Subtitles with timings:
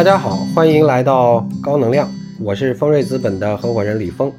[0.00, 2.10] 大家好，欢迎来到高能量，
[2.40, 4.32] 我是丰瑞资本的合伙人李峰。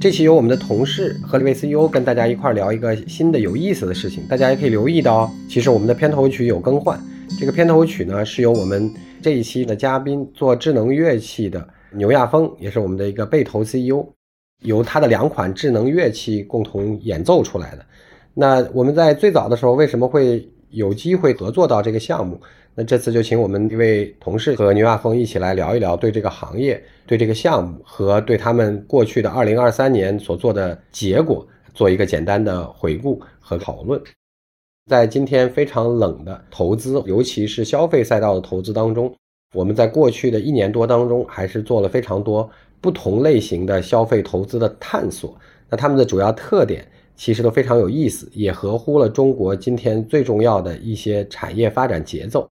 [0.00, 6.96] 这期由我们的同事何立卫 CEO 跟大家一块聊一个新的有意思的事情，大家也可以留意到，其实我们的片头曲有更换。
[7.36, 8.88] 这个片头曲呢，是由我们
[9.20, 14.06] 这一期的嘉宾做智能乐器的牛亚峰，也是我们的一个被投 CEO，
[14.62, 17.84] 由他的两款智能乐器共同演奏出来的。
[18.34, 22.40] 那我们在最早的时候为什么会有机会合作到这个项目？
[22.80, 34.00] 那这次就请我们一位同事和牛亚峰一起来聊一聊对这个行业、对这个项目和对他们过去的二零二三年所做的结果做一个简单的回顾和讨论。
[34.88, 39.12] 在今天非常冷的投资，尤其是消费赛道的投资当中，
[39.56, 42.48] 我们在过去的一年多当中，还是做了非常多
[42.80, 45.36] 不同类型的消费投资的探索。
[45.68, 52.48] 那他们的主要特点其实都非常有意思，也合乎了中国今天最重要的一些产业发展节奏。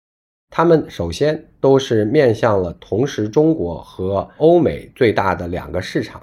[0.51, 6.23] 他们首先都是面向了同时中国和欧美最大的两个市场，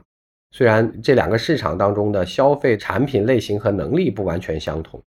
[0.52, 5.02] 虽然这两个市场当中的消费产品类型和能力不完全相同。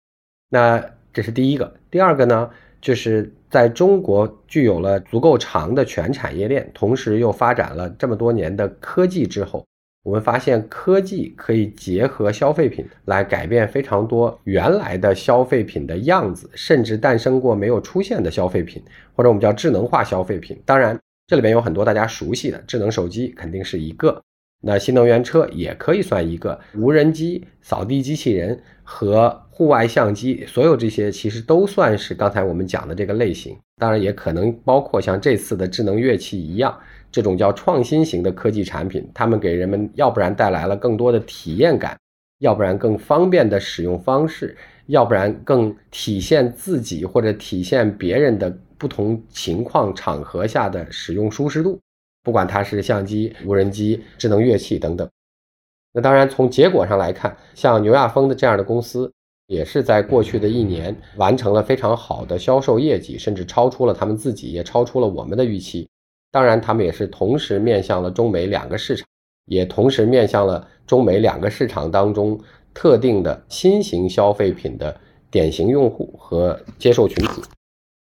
[0.50, 2.50] 那这是第一个，第二个呢，
[2.81, 9.66] 就是在中国具有了足够长的全产业链，同时又发展了这么多年的科技之后，
[10.06, 18.80] 我们发现科技可以结合消费品来改变非常多原来的消费品的样子，甚至诞生过没有出现的消费品，
[19.16, 20.56] 或者我们叫智能化消费品。
[20.64, 24.22] 当然，这里面有很多大家熟悉的智能手机，肯定是一个。
[24.62, 33.58] 那新能源车也可以算一个，无人机、扫地机器人和户外相机，所有这些其实都算是刚才我们讲的这个类型。
[33.78, 36.80] 当然，也可能包括像这次的智能乐器一样，
[37.11, 41.97] 这种叫创新型的科技产品，他们给人们要不然带来了更多的体验感，
[42.39, 51.80] 要不然更方便的使用方式，要不然更体现自己或者体现别人的不同情况场合下的使用舒适度。
[52.23, 55.07] 不管它是相机、无人机、智能乐器等等，
[55.94, 59.13] 那当然从结果上来看，像牛亚峰的这样的公司，
[59.46, 65.88] 也是在过去的一年完成了非常好的销售业绩，甚至超出了他们自己，也超出了我们的预期。
[66.35, 69.07] 当然，他们也是同时面向了中美两个市场，
[69.46, 72.38] 也同时面向了中美两个市场当中
[72.73, 75.00] 特定的新型消费品的
[75.31, 77.41] 典型用户和接受群体。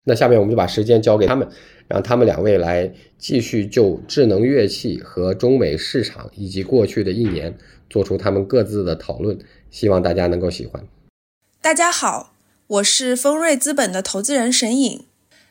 [0.03, 1.47] 那下面我们就把时间交给他们，
[1.87, 7.57] 让他们两位来继续就智能乐器和中美市场以及过去的一年
[7.89, 9.39] 做出他们各自的讨论，
[9.71, 10.85] 希望大家能够喜欢。
[11.61, 12.33] 大家好，
[12.67, 15.06] 我是丰瑞资本的投资人沈颖。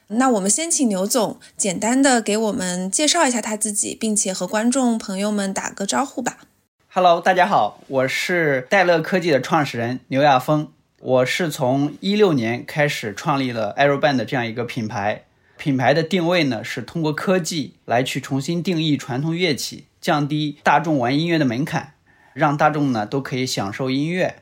[0.09, 6.39] 那我们先请牛总简单的给我们介绍一下他自己，并且和观众朋友们打个招呼吧。
[6.87, 10.69] Hello，大家好，我是戴乐科技的创始人牛亚峰。
[11.01, 15.25] 我是从一六年开始创立了 Aeroband 这样一个品牌，
[15.57, 21.95] 品牌的定位呢是通过科技来去重新定义传统乐器，降低大众玩音乐的门槛，
[22.33, 24.37] 让大众呢都可以享受音乐。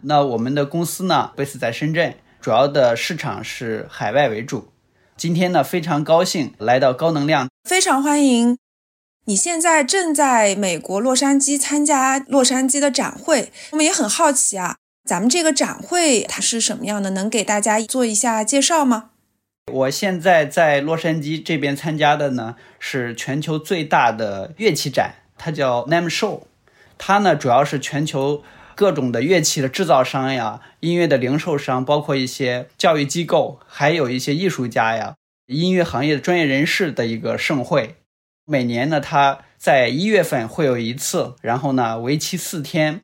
[0.00, 4.72] 那我们的公司呢，base 在深圳，主要的市场是海外为主。
[5.20, 8.56] 今天呢非常高兴来到高能量，非常欢迎。
[9.26, 14.76] 你现在正在美国洛杉矶参加洛杉矶的展会，我们也很好奇啊。
[15.04, 17.10] 咱们这个展会它是什么样的？
[17.10, 19.10] 能给大家做一下介绍吗？
[19.70, 26.44] 我现在在洛杉矶这边参加的呢，是全球最大的乐器展，它叫 NAMM Show。
[26.96, 28.42] 它呢主要是全球
[28.80, 35.16] 各种的乐器的制造商呀、音乐的零售商，包括一些教育机构，还有一些艺术家呀、
[35.48, 37.96] 音乐行业的专业人士的一个盛会。
[38.46, 43.02] 每年呢，它在一月份会有一次，然后呢，为期四天。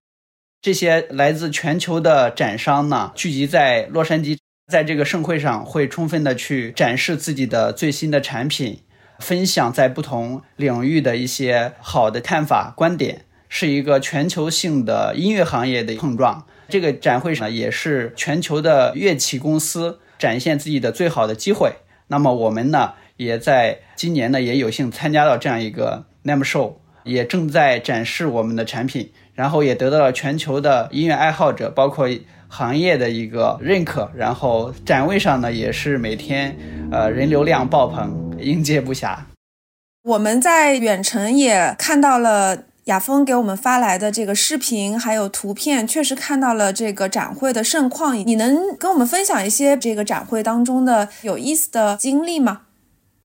[0.62, 4.38] 这些来自全球的展商呢，聚集在洛杉矶，
[4.72, 8.81] 在这个盛会上会充分的去展示自己的最新的产品，
[9.19, 16.46] 分享在不同领域的一些好的看法观点，是一个全球性的音乐行业的碰撞。
[16.68, 21.72] 这个展会上呢也是全球的乐器公司展现自己的最好的机会。
[22.08, 29.12] 那么我们呢，也在今年呢也有幸参加到这样一个 NAMM Show，也正在展示我们的产品。
[29.34, 32.08] 然后也得到了全球的音乐爱好者，包括
[32.49, 34.10] 行业的一个认可。
[34.16, 36.56] 然后展位上呢，也是每天，
[36.90, 39.19] 呃，人流量爆棚，应接不暇。
[40.04, 48.17] 我们在远程也看到了雅峰给我们发来的这个视频，还有图片，确实看到了这个展会的盛况。
[48.17, 52.62] 你能跟我们分享一些这个展会当中的有意思的经历吗？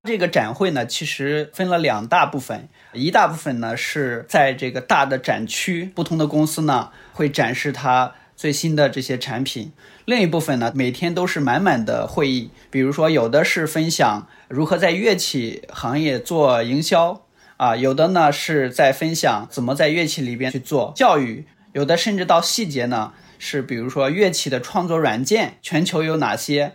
[0.03, 2.69] 这个展会呢，其实分了两大部分。
[2.93, 9.71] 一大部分呢是在这个大的展区，不同的公司呢会展示它最新的这些产品。
[10.05, 17.21] 另一部分呢，每天都是满满的会议，比如说有的是分享如何在乐器行业做营销
[17.61, 26.71] 啊，有的呢是在分享怎么在乐器里边去做教育，有的甚至到细节呢是比如说乐器的创作软件全球有哪些，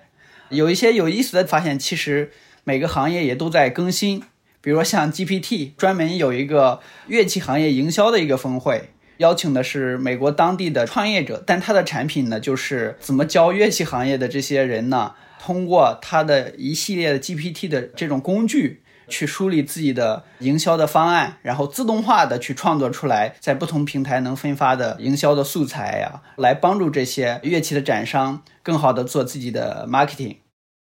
[0.49, 2.31] 有一些有意思的发现，其实
[2.63, 4.23] 每个行业也都在更新，
[4.61, 6.79] 比如说像 GPT 专门有一个
[7.09, 8.91] 乐器行业营销的一个峰会。
[9.17, 15.15] 邀请的是美国当地的创业者，但他的产品呢，就是怎么教乐器行业的这些人呢？
[15.41, 30.37] 通过他的一系列的 GPT 的这种工具，去梳理自己的营销的方案，然后自动化的去创作出来，在不同平台能分发的营销的素材呀，来帮助这些乐器的展商更好的做自己的 marketing。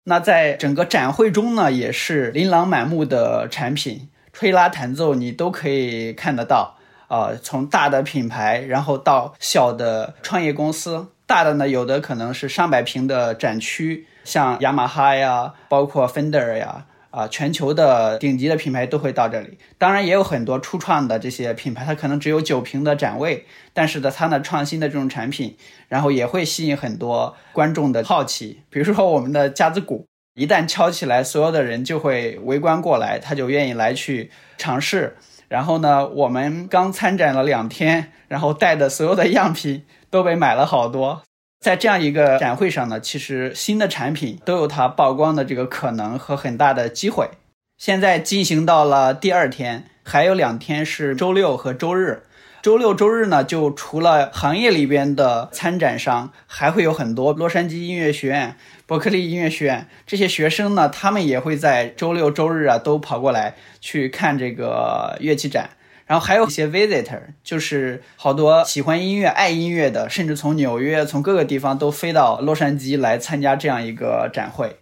[0.05, 6.77] 那在整个展会中呢，也是琳琅满目的产品，吹拉弹奏你都可以看得到。
[7.07, 19.57] 啊，从大的品牌，然后到小的创业公司，大的呢，有的可能是上百平的展区，像雅马哈呀，包括 Fender 呀，啊，全球的顶级的品牌都会到这里。
[19.77, 25.55] 当然，也有很多初创的这些品牌，它可能只有九平的展位，但是呢，它呢创新的这种产品，
[25.87, 28.59] 然后也会吸引很多观众的好奇。
[28.69, 35.15] 比如说我们的架子鼓，一旦敲起来，所有的人就会围观过来，他就愿意来去尝试。
[35.47, 41.21] 然后呢，我们刚参展了两天，然后带的所有的样品都被买了好多。
[41.59, 47.29] 在这样一个展会上呢，其实新的产品都有它曝光的这个可能和很大的机会。
[47.77, 52.23] 现在进行到了第二天，还有两天是周六和周日。
[52.61, 58.55] 周六周日呢，就除了行业里边的参展商，还会有很多洛杉矶音乐学院、
[58.87, 65.69] 伯克利音乐学院这些学生呢，他们也会在周六周日啊都跑过来去看这个乐器展。
[66.05, 74.77] 然后还有一些 visitor，就是好多喜欢音乐、爱音乐的，甚至从纽约、从各个地方都飞到洛杉矶来参加这样一个展会。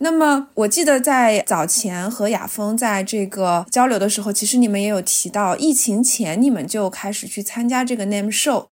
[0.00, 8.66] 那么，我记得在早前和雅峰在这个交流的时候，其实你们也有提到，疫情前你们就开始去参加这个 name show。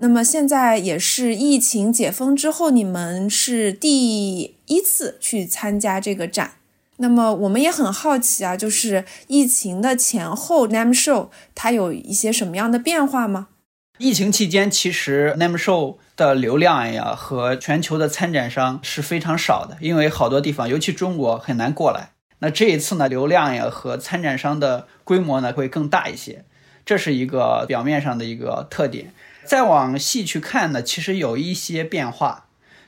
[0.00, 6.52] 那么现在也是疫情解封之后，你们是第一次去参加这个展。
[6.98, 13.48] 那么我们也很好奇啊，就是疫情的前后，Namshow 它有一些什么样的变化吗？
[13.98, 15.96] 疫情期间，其实 Namshow。
[16.18, 22.10] 的流量呀和全球的参展商是非常少的，因为好多地方，尤其中国很难过来。
[22.40, 26.44] 那这一次呢，流量呀和参展商的规模呢会更大一些，
[26.84, 29.14] 这是一个表面上的一个特点。
[29.44, 32.46] 再往细去看呢，其实有一些变化。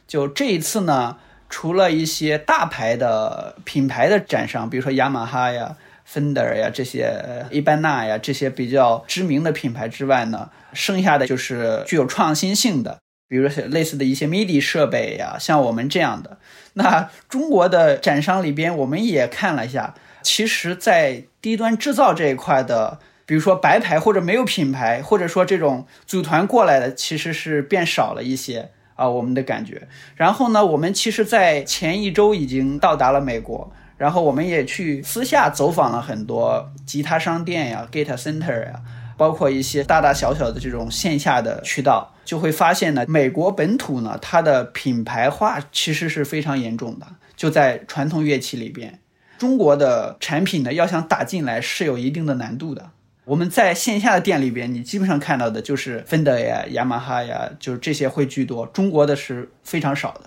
[0.09, 1.19] 就这一次呢，
[1.51, 5.77] 除了一些大牌的品牌的展商，比如说雅马哈呀、
[6.11, 12.99] Fender 呀这些、伊班纳呀这些比较知名的品牌之外呢，剩下的就是具有创新性的。
[13.29, 16.39] 比如说类似的一些 MIDI 设备呀，像我们这样的，
[16.73, 28.71] 那中国的展商里边，我们也看了一下，其实，在低端制造这一块的，比如说白牌或者没有品牌，或者说这种组团过来的，其实是变少了一些
[29.01, 29.89] 啊，我们的感觉。
[30.15, 38.81] 然后呢，我们其实，在前一周已经到达了美国，然后我们也去私下走访了很多吉他商店呀、Guitar Center 呀。
[39.17, 47.07] 包括一些大大小小的这种线下的渠道，就会发现呢，美国本土呢，它的品牌化其实是非常严重的。
[47.37, 48.99] 就在传统乐器里边，
[49.37, 52.93] 中国的产品呢，要想打进来是有一定的难度的。
[53.31, 60.23] 我们在线下的店里边，你基本上看到的就是芬德呀、雅马哈呀，就是这些会居多，中国的是非常少的。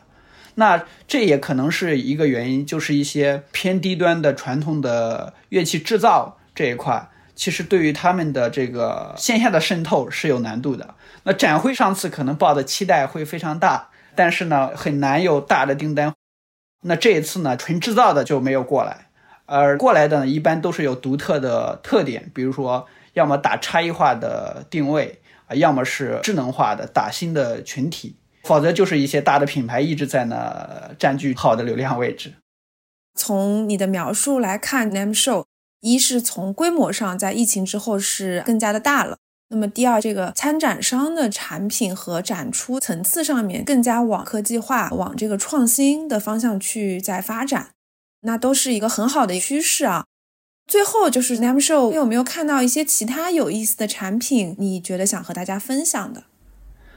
[0.55, 7.09] 那这也可能是一个原因，就是一些偏低端的传统的乐器制造这一块。
[7.35, 10.95] 其实对于他们的这个线下的渗透是有难度的。
[11.23, 16.13] 那展会上次可能抱的期待会非常大，但是呢很难有大的订单。
[16.83, 19.07] 那这一次呢纯制造的就没有过来，
[19.59, 32.33] 而过来的呢一般都是有独特的特点，比如说要么打差异化的定位啊，要么是智能化的打新的群体，否则就是一些大的品牌一直在那占据好的流量位置。
[33.15, 35.43] 从你的描述来看，Name Show。
[35.81, 39.17] 一是从规模上，在疫情之后是更加的大了。
[39.49, 47.71] 那么第二，这个参展商的产品和展出层次上面更加往科技化、往这个创新的方向去在发展，
[48.23, 50.05] 那都是一个很好的趋势啊。
[50.67, 54.55] 最后就是 NAMM Show，有没有看到一些其他有意思的产品？
[54.57, 56.23] 你觉得想和大家分享的？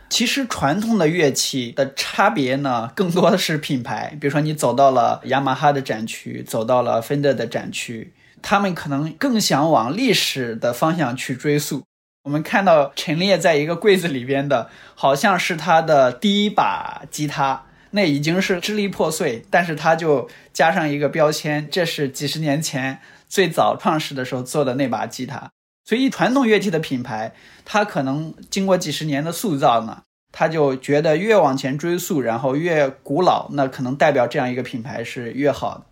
[0.09, 4.17] 其实传统的乐器的差别呢，更多的是品牌。
[4.21, 8.15] 比如说你走到了雅马哈的展区，走到了 Fender 的展区。
[8.41, 11.83] 他们可能更想往历史的方向去追溯。
[12.23, 25.51] 我们看到陈列在一个柜子里边的，好像是他的第一把吉他，那已经是支离破碎，但是他就加上一个标签，这是几十年前最早创始的时候做的那把吉他。
[25.83, 27.33] 所以传统乐器的品牌，
[27.65, 35.87] 它可能经过几十年的塑造呢，他就觉得越往前追溯，然后越古老，那可能代表这样一个品牌是越好的。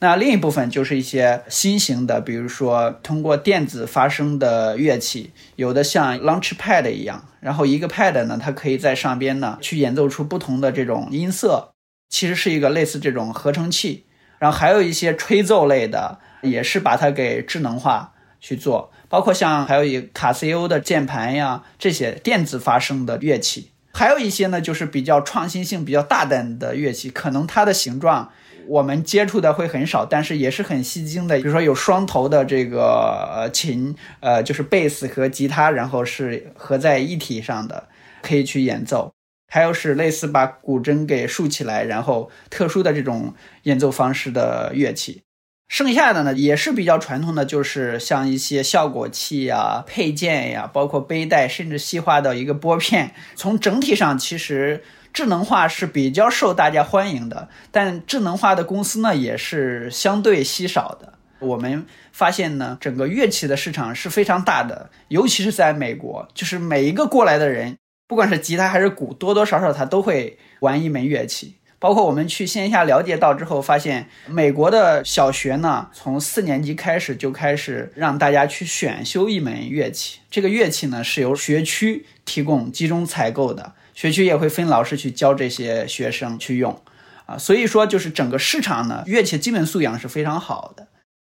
[0.00, 11.70] 那另一部分就是一些新型的，比如说通过电子发声的乐器，有的像 Launchpad 一样，然后一个 Pad 呢，它可以在上边呢去演奏出不同的这种音色，
[12.10, 14.04] 其实是一个类似这种合成器。
[14.38, 28.30] 然后还有一些吹奏类的，也是把它给智能化去做，包括像还有一卡西欧的键盘呀这些电子发声的乐器，还有一些呢就是比较创新性比较大胆的乐器，可能它的形状。
[28.66, 31.36] 我们接触的会很少，但是也是很吸睛的。
[31.36, 37.88] 比如说有双头的这个琴，呃，就是贝斯和吉他，然后是合在一体上的，
[38.22, 39.12] 可以去演奏。
[39.46, 45.22] 还有是类似把古筝给竖起来，然后特殊的这种演奏方式的乐器。
[45.68, 53.12] 剩下的呢也是比较传统的，就是像一些效果器呀、配件呀，包括背带，甚至细化到一个拨片。
[53.34, 54.82] 从整体上其实。
[55.14, 61.14] 智能化是比较受大家欢迎的，但智能化的公司呢也是相对稀少的。
[61.38, 67.76] 我们发现呢，整个乐器的市场是非常大的，尤其是在美国，就是每一个过来的人，
[68.08, 71.58] 不管是吉他还是鼓，多多少少他都会玩一门乐器。
[71.78, 83.74] 包括我们去线下了解到之后，发现美国的小学呢，从四年级开始就开始让大家去选修一门乐器，这个乐器呢是由学区提供集中采购的。
[83.94, 86.82] 学区也会分老师去教这些学生去用，
[87.26, 90.88] 啊，所以说就是整个市场呢，乐器基本素养是非常好的。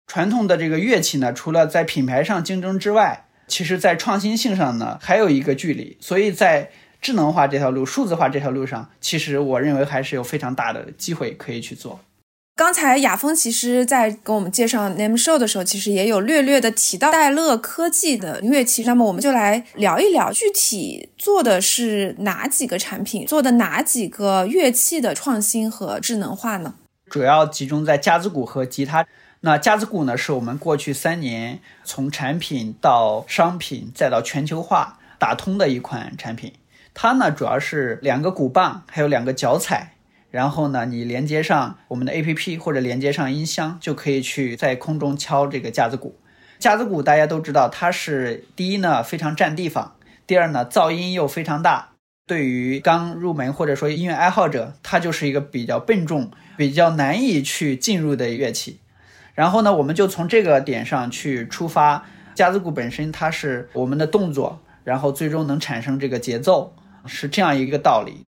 [0.07, 5.97] 传统的这个乐器呢，除了在品牌上竞争之外，其实在创新性上呢还有一个距离。
[6.01, 12.01] 所以在智能化这条路、数字化这条路上，其实我认为还是有非常大的机会可以去做。
[12.59, 18.83] 刚才雅峰其实在给我们介绍 Name Show 的时候，其实也有略略的提到戴乐科技的乐器。
[18.83, 26.75] 那么我们就来聊一聊，具体做的是哪几个产品，做的哪几个乐器的创新和智能化呢？
[27.09, 29.07] 主要集中在架子鼓和吉他。
[29.43, 36.53] 那架子鼓呢，是我们过去三年从产品到商品再到全球化打通的一款产品。
[36.93, 39.93] 它呢，主要是两个鼓棒，还有两个脚踩。
[40.31, 46.19] 然后呢，你连接上我们的 APP 或者连接上音箱，就可以去在空中敲这个架子鼓。
[46.59, 51.91] 架子鼓大家都知道，它是第一呢非常占地方，第二呢噪音又非常大。
[52.27, 58.81] 对于刚入门或者说音乐爱好者，它就是一个比较笨重、比较难以去进入的乐器。
[59.35, 62.05] 然后呢，我们就从这个点上去出发，
[62.35, 66.75] 架子鼓本身它是我们的动作，然后最终能产生这个节奏，
[67.07, 68.25] 是这样一个道理。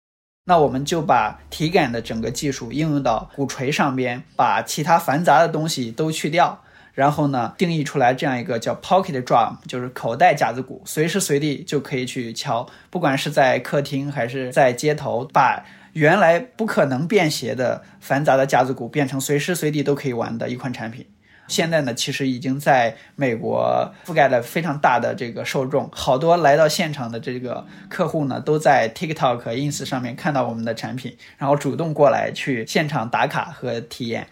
[0.50, 6.63] 那我们就把体感的整个技术应用到鼓槌上边，把其他繁杂的东西都去掉，
[6.94, 21.06] 然后呢，定义出来这样一个叫 Pocket Drum，就是口袋架子鼓，随时随地就可以去敲，不管是在客厅还是在街头，把原来不可能便携的繁杂的架子鼓变成随时随地都可以玩的一款产品。
[21.48, 34.27] 现在呢，其实已经在美国覆盖了非常大的这个受众，好多来到现场的这个客户呢，都在 TikTok、Ins 上面看到我们的产品，然后主动过来去现场打卡和体验。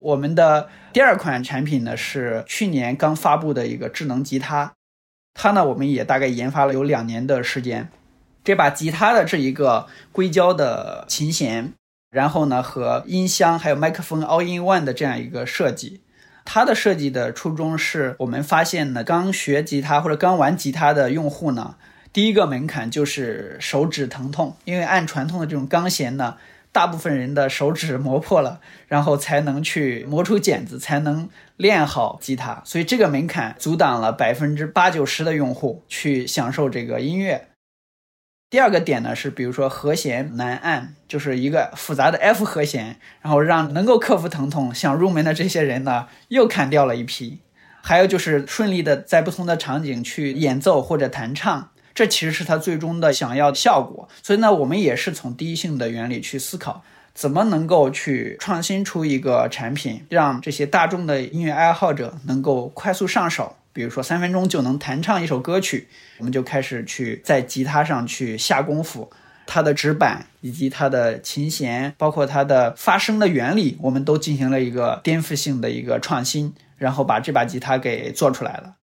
[0.00, 4.72] 我们的第二款产品呢，是去年刚发布的一个智能吉他，
[5.32, 7.88] 它呢，我们也大概研发了有两年的时间。
[8.42, 11.72] 这把吉他的这一个硅胶的琴弦，
[12.10, 16.02] 然后呢，和音箱还有麦克风 All in One 的这样一个设计。
[16.44, 21.76] 它的设计的初衷是我们发现呢，刚学吉他或者刚玩吉他的用户呢，
[22.12, 26.36] 第一个门槛就是手指疼痛，因为按传统的这种钢弦呢，
[26.70, 37.48] 大部分人的手指磨破了，然后才能去磨出茧子，才能练好吉他，所以这个门槛阻挡了百分之八九十的用户去享受这个音乐。
[38.54, 47.40] 第二个点呢是，比如说和弦难按，就是一个复杂的 F 和弦，然后让能够克服疼痛想入门的这些人呢又砍掉了一批。
[47.82, 54.08] 还有就是顺利的在不同的场景去演奏或者弹唱，这其实是他最终的想要效果。
[54.22, 63.56] 所以呢，我们也是从第一性的原理去思考，怎么能够去创新出一个产品，让这些大众的音乐爱好者能够快速上手。
[63.74, 65.88] 比如说三分钟就能弹唱一首歌曲，
[66.18, 69.10] 我们就开始去在吉他上去下功夫，
[69.46, 78.76] 它的指板以及它的琴弦，包括它的发声的原理，我们都进行了一个颠覆性的一个创新，然后把这把吉他给做出来了。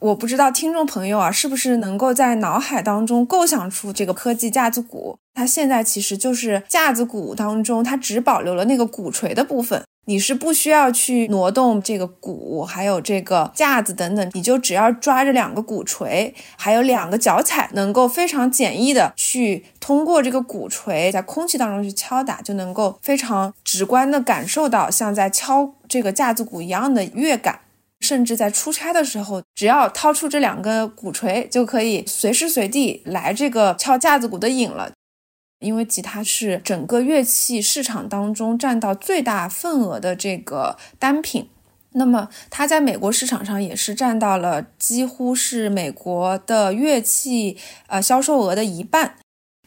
[0.00, 5.16] 我不知道听众朋友啊，是不是能够在脑海当中构想出这个科技架子鼓？
[5.32, 27.60] 它现在其实就是架子鼓当中，它只保留了那个鼓槌的部分，你是不需要去挪动这个鼓，还有这个架子等等，你就只要抓着两个鼓槌，还有两个脚踩，能够非常简易的去通过这个鼓槌在空气当中去敲打，就能够非常直观的感受到像在敲这个架子鼓一样的乐感。
[28.00, 34.90] 甚至在出差的时候，只要掏出这两个鼓槌，就可以随时随地来这个敲架子鼓的瘾了。
[35.62, 41.48] 因为吉他是整个乐器市场当中占到最大份额的这个单品，
[41.92, 49.14] 那么它在美国市场上也是占到了几乎是美国的乐器呃销售额的一半。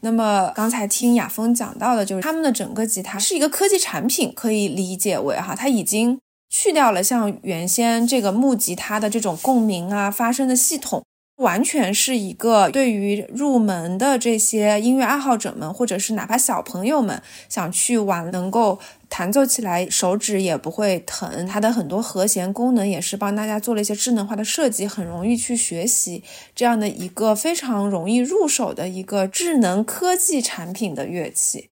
[0.01, 6.19] 那么刚才听雅峰讲到的，就是他们的整个吉他是一个科技产品，可以理解为哈，它已经。
[6.47, 11.03] 去掉了像原先这个木吉他的这种共鸣啊发声的系统，
[11.37, 21.45] 完全是一个对于入门的这些音乐爱好者们，或者是哪怕小朋友们想去玩，能够弹奏起来手指也不会疼。
[21.45, 26.23] 它的很多和弦功能也是帮大家做了一些智能化的设计，很容易去学习
[26.55, 31.69] 这样的一个非常容易入手的一个智能科技产品的乐器。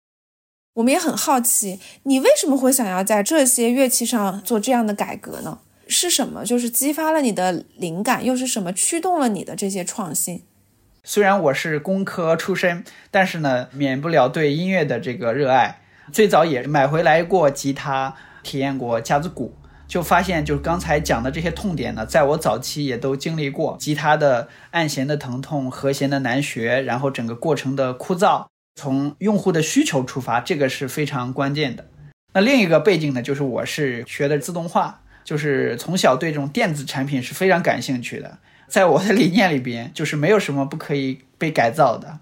[0.74, 5.60] 我们也很好奇，你为什么会想要在这些乐器上做这样的改革呢？
[5.88, 10.44] 是什么就是激发了你的灵感，又是什么驱动了你的这些创新？
[11.04, 15.82] 虽然我是工科出身，但是呢，免不了对音乐的这个热爱。
[16.12, 19.56] 最早也买回来过吉他，体验过架子鼓，
[19.88, 23.78] 就发现就是刚才讲的这些痛点呢，在我早期也都经历过。
[23.80, 28.46] 吉他的按弦的疼痛，和弦的难学，然后整个过程的枯燥。
[28.76, 31.86] 从用户的需求出发，这个是非常关键的。
[32.34, 38.40] 那另一个背景呢，就是我是学的自动化，就是从小对这种电子产品是非常感兴趣的。
[38.68, 42.20] 在我的理念里边，就是没有什么不可以被改造的。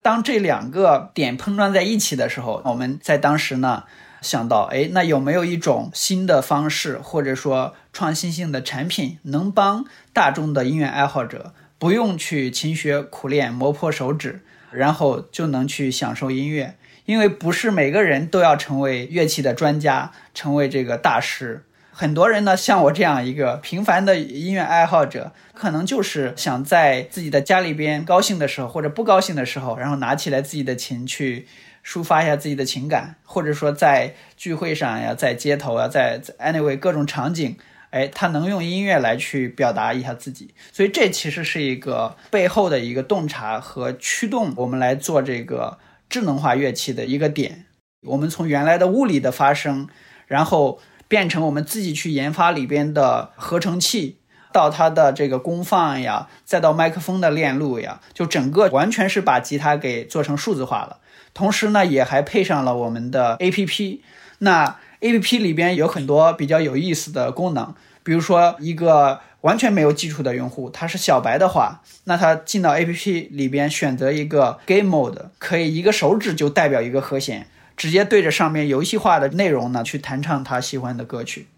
[0.00, 3.84] 当这两个点碰撞在一起的时候，我们在当时呢
[4.20, 14.40] 想到，哎，那有没有一种新的方式，或者说创新性的产品，能帮大众的音乐爱好者不用去勤学苦练、磨破手指？
[14.70, 21.64] 然后就能去享受音乐，因为不是每个人都要成为乐器的专家，成为这个大师。
[21.94, 31.46] 很多人呢，像我这样一个平凡的音乐爱好者，可能就是想在自己的家里边高兴的时候，或者不高兴的时候，然后拿起来自己的琴去
[31.84, 37.56] 抒发一下自己的情感，或者说在聚会上呀，在街头啊，在 anyway 各种场景。
[37.90, 45.78] 哎，他能用音乐来去表达一下自己，所以这其实是一个背后的一个洞察和驱动我们来做这个
[46.08, 47.66] 智能化乐器的一个点。
[48.06, 49.86] 我们从原来的物理的发声，
[50.26, 54.16] 然后变成我们自己去研发里边的合成器，
[54.52, 60.98] 到它的这个功放呀，再到麦克风的链路呀，就整个完全是把吉他给做成数字化了。
[61.34, 64.00] 同时呢，也还配上了我们的 APP。
[64.38, 81.48] 那 A P P 里边有很多比较有意思的功能，比如说一个完全没有基础的用户，他是小白的话，那他进到 A P P 里边选择一个 Game Mode，可以一个手指就代表一个和弦，直接对着上面游戏化的内容呢去弹唱他喜欢的歌曲。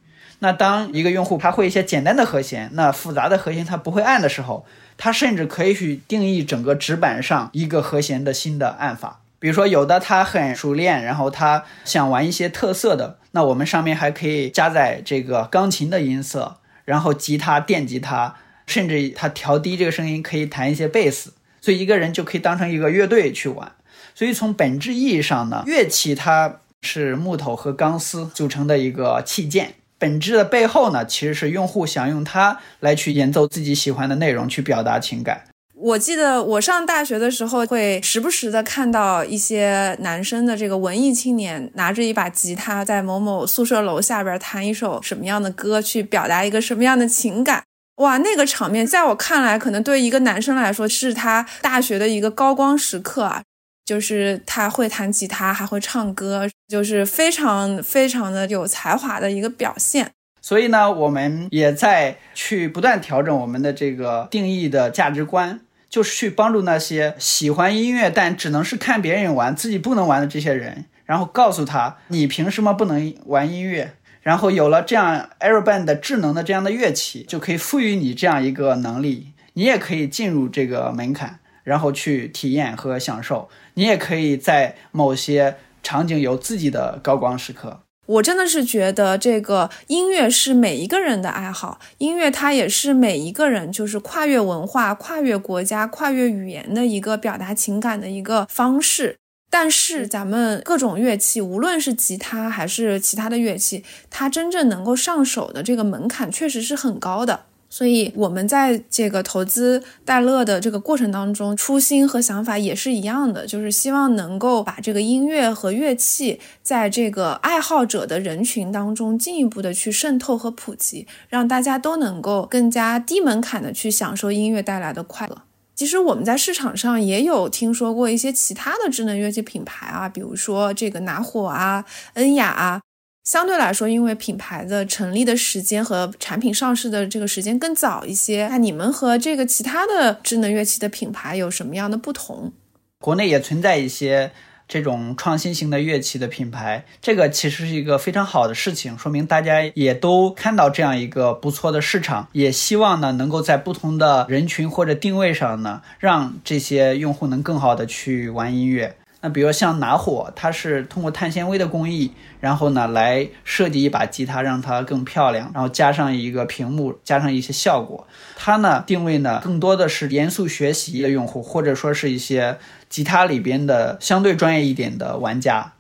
[0.41, 4.67] 那当一个用户他会一些简单的和弦，那复杂的和弦他不会按的时候，
[4.99, 9.21] 他甚至可以去定义整个指板上一个和弦的新的按法。
[9.39, 23.73] 比如说，有的他很熟练，然后他想玩一些特色的，那我们上面还可以加载这个钢琴的音色，然后吉他、电吉他，甚至他调低这个声音，可以弹一些贝斯，所以一个人就可以当成一个乐队去玩。
[24.15, 35.45] 所以从本质意义上呢，乐器它是木头和钢丝组成的一个器件，本质的背后呢，其实是用户想用它来去演奏自己喜欢的内容，去表达情感。
[35.77, 47.65] 我记得我上大学的时候，会时不时的看到一些男生的这个文艺青年拿着一把吉他，在某某宿舍楼下边弹一首什么样的歌，去表达一个什么样的情感。
[47.97, 53.43] 哇，那个场面在我看来，可能对一个男生来说是他大学的一个高光时刻啊！
[53.85, 60.11] 就是他会弹吉他，还会唱歌，就是非常非常的有才华的一个表现。
[60.41, 65.61] 所以呢，我们也在去不断调整我们的这个定义的价值观。
[65.91, 73.95] 就是去帮助那些喜欢音乐但只能是看别人玩自己不能玩的这些人，然后告诉他你凭什么不能玩音乐？
[74.21, 83.49] 然后有了这样 Airband 的智能的这样的乐器，就可以赋予你这样一个能力，你也可以进入这个门槛，然后去体验和享受。
[83.75, 87.81] 你也可以在某些场景有自己的高光时刻。
[88.07, 99.17] 我真的是觉得这个音乐是每一个人的爱好，音乐它也是每一个人就是跨越文化、跨越国家、跨越语言的一个表达情感的一个方式。
[99.51, 107.47] 但是咱们各种乐器，无论是吉他还是其他的乐器，它真正能够上手的这个门槛确实是很高的。
[107.77, 125.43] 所以，我们在这个投资戴乐的这个过程当中，初心和想法也是一样的，就是希望能够把这个音乐和乐器在这个爱好者的人群当中进一步的去渗透和普及，让大家都能够更加低门槛的去享受音乐带来的快乐。
[125.75, 132.81] 其实我们在市场上也有听说过一些其他的智能乐器品牌啊，比如说这个拿火啊、恩雅啊。
[133.25, 142.53] 相对来说，因为品牌的成立的时间和产品上市的这个时间更早一些，那你们和这个其他的智能乐器的品牌有什么样的不同？
[143.01, 144.31] 国内也存在一些
[144.69, 158.95] 这种创新型的乐器的品牌，这个其实是一个非常好的事情，说明大家也都看到这样一个不错的市场，也希望呢能够在不同的人群或者定位上呢，让这些用户能更好的去玩音乐。
[159.25, 168.07] 那比如像拿火，它是通过碳纤维的工艺，然后呢来设计一把吉他，让它更漂亮，然后加上一个屏幕，加上一些效果。
[168.37, 172.59] 它呢定位呢更多的是严肃学习的用户，或者说是一些
[172.91, 175.73] 吉他里边的相对专业一点的玩家。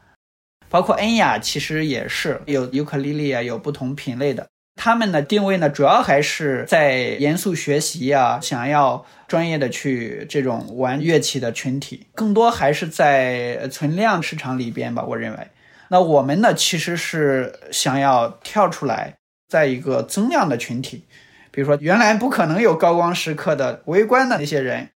[0.70, 4.46] 包括恩雅其实也是有尤克里里啊，有不同品类的。
[4.76, 15.04] 他们的定位呢，主要还是在严肃学习啊，想要专业的去这种玩乐器的群体，更多还是在存量市场里边吧。
[15.04, 15.48] 我认为，
[15.88, 19.14] 那我们呢，其实是想要跳出来，
[19.48, 21.04] 在一个增量的群体，
[21.50, 24.90] 比如说原来不可能有高光时刻的围观的那些人，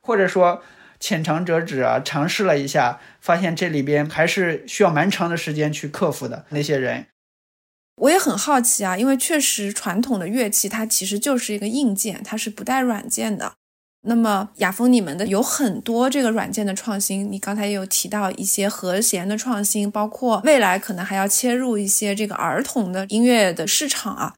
[0.00, 0.62] 或者说
[0.98, 7.06] 浅尝辄止啊，尝试了一下，发现这里边还是需要蛮长的时间去克服的那些人。
[8.00, 13.52] 我也很好奇啊，因为确实传统的乐器它其实就是一个硬件，它是不带软件的。
[14.06, 24.34] 那么雅风，你们的有很多这个软件的创新，你刚才也有提到一些和弦的创新，包括未来可能还要切入一些这个儿童的音乐的市场啊。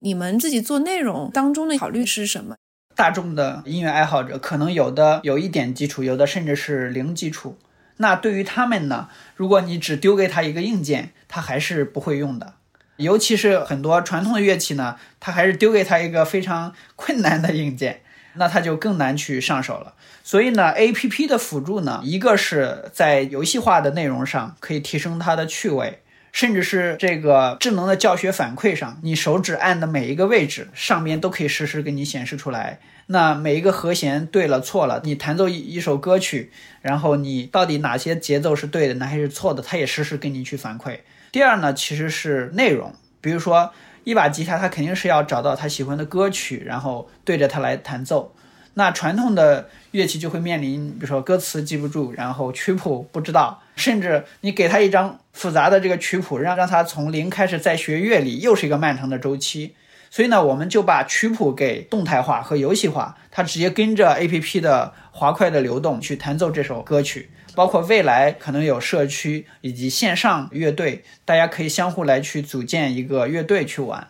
[0.00, 2.56] 你们自己做内容当中的考虑是什么？
[2.94, 7.56] 大众的音乐爱好者可能有的有一点基础，有的甚至是零基础。
[7.96, 12.52] 那对于他们呢，如果你只丢给他一个硬件，他还是不会用的。
[12.96, 18.00] 尤其是很多传统的乐器呢，它还是丢给他一个非常困难的硬件，
[18.34, 19.94] 那他就更难去上手了。
[20.22, 26.00] 所以呢，A P P 的辅助呢，一个是在游戏化的内容上可以提升它的趣味，
[26.32, 32.80] 甚至是这个智能的教学反馈上，你手指按的每一个位置上面都可以实时给你显示出来。
[33.06, 36.50] 那每一个和弦对了错了，你弹奏一一首歌曲，
[36.82, 40.98] 然后你到底哪些节奏是对的，哪些是错的，它也实时给你去反馈。
[41.36, 43.70] 第二呢，其实是内容，比如说
[44.04, 48.34] 一把吉他，他肯定是要找到他喜欢的歌曲，然后对着它来弹奏。
[48.72, 59.74] 那传统的乐器就会面临，比如说歌词记不住，然后曲谱不知道，甚至你给他一张复杂的这个曲谱，让让他从零开始再学乐理，又是一个漫长的周期。
[60.08, 67.28] 所以呢，我们就把曲谱给动态化和游戏化，它直接跟着 A P P 的滑块的流动去弹奏这首歌曲。
[67.56, 74.06] 包括未来可能有社区以及线上乐队，大家可以相互来去组建一个乐队去玩。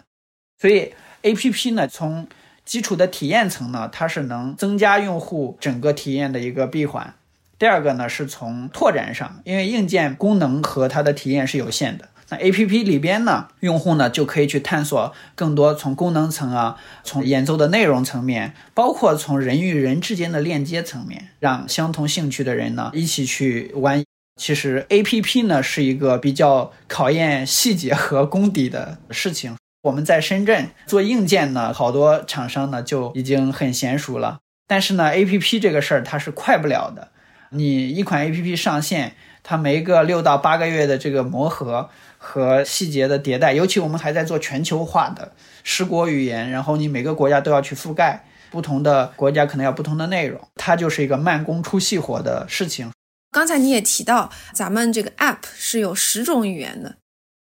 [0.61, 2.26] 所以 A P P 呢，从
[2.64, 7.14] 基础的体验层呢，它是能增加用户整个体验的一个闭环。
[7.56, 12.09] 第二个呢，是从拓展上，因为硬件功能和它的体验是有限的。
[12.29, 24.03] 那 A P P 里边呢，用户呢就可以去探索更多从功能层啊，从演奏的内容层面，包括从人与人之间的链接层面，让相同兴趣的人呢一起去玩。
[24.41, 29.57] 其实 A P P 呢是一个比较考验细节和功底的事情。
[29.85, 34.41] 我们在深圳做硬件呢，好多厂商呢就已经很娴熟了。
[34.67, 37.12] 但是呢，A P P 这个事儿它是快不了的。
[37.51, 41.89] 你一款 A P P 上线，它没个六到八个月的这个磨合。
[42.27, 52.91] 和细节的迭代，尤其我们还在做全球化的十国语言，然后你每个国家都要去覆盖，不同的国家可能要不同的内容，它就是一个慢工出细活的事情。
[53.31, 56.97] 刚才你也提到，咱们这个 App 是有十种语言的。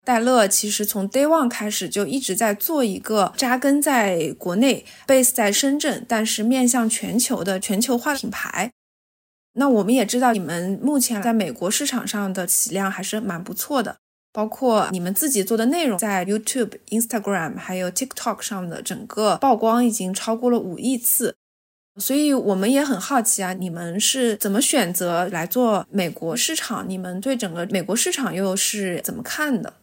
[0.06, 8.70] 戴乐其实从 Day One 开始就一直在做一个扎根在国内、base 在深圳，但是面向全球的全球化品牌。
[9.54, 13.96] 那我们也知道，你们目前在美国市场上的体量还是蛮不错的。
[14.36, 21.38] 包括你们自己做的内容，在 YouTube、Instagram 还有 TikTok 上的整个曝光已经超过了五亿次，
[21.96, 26.84] 所以我们也很好奇啊，你们是怎么选择来做美国市场？
[26.90, 29.76] 你们对整个美国市场又是怎么看的？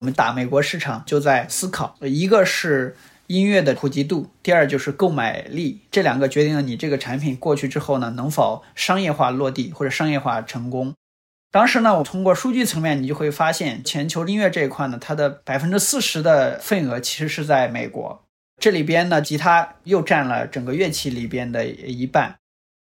[0.00, 2.94] 我们打美国市场就在思考，一个是
[3.28, 10.92] 音乐的普及度，第二就是购买力，这两个决定了你这个产品过去之后呢，能否商业化落地或者商业化成功。
[11.52, 18.24] 当时呢，我通过数据层面，你就会发现，全球音乐这一块呢，它的百分之四十的份额其实是在美国。
[18.60, 22.36] 这里边呢，吉他又占了整个乐器里边的一半。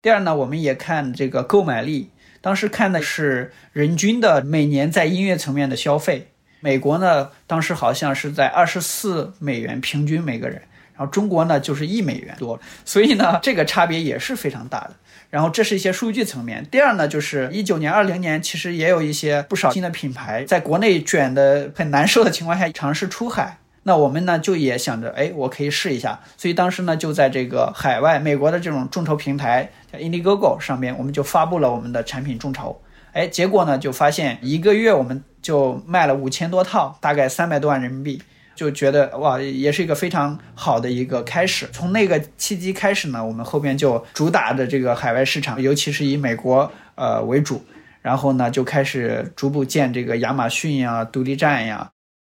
[0.02, 6.33] 第二呢，我们也看这个购买力，当时看的是人均的每年在音乐层面的消费。
[6.59, 10.62] 美国呢，当时好像是在二十四美元平均每个人，
[10.96, 14.96] 然后中国呢就是一美元多，所以呢，这个差别也是非常大的。
[15.31, 16.67] 然后这是一些数据层面。
[16.71, 23.59] 第二呢，就是一九年、二零年，其实也有一些不少新的品牌在国内卷的很难受的情况下尝试出海。
[23.83, 26.21] 那我们呢就也想着，哎，我可以试一下。
[26.37, 32.83] 所以当时呢就在这个海外美国的这种众筹平台叫 Indiegogo 上面，我们就发布了我们的产品众筹。
[33.12, 38.21] 哎，结果呢就发现一个月我们就卖了五千多套，大概三百多万人民币。
[38.57, 41.69] 就觉得哇，也是一个非常好的一个开始。
[41.71, 47.62] 从那个契机开始呢，我们后边就主打的这个海外市场，尤其是以美国呃为主，
[48.01, 51.90] 然后呢就开始逐步建这个亚马逊呀、独立站呀，